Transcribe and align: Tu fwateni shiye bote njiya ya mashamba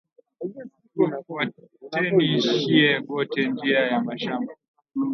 Tu 0.93 1.03
fwateni 1.25 2.25
shiye 2.45 2.91
bote 3.07 3.41
njiya 3.51 3.81
ya 3.91 3.97
mashamba 4.07 4.53